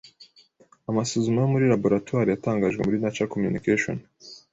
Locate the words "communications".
3.33-4.03